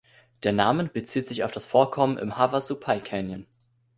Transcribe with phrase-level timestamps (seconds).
[0.41, 3.45] Der Namen bezieht sich auf das Vorkommen im Havasupai Canyon.